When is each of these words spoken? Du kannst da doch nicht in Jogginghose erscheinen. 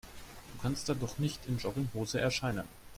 Du 0.55 0.59
kannst 0.63 0.89
da 0.89 0.95
doch 0.95 1.19
nicht 1.19 1.45
in 1.45 1.59
Jogginghose 1.59 2.19
erscheinen. 2.19 2.67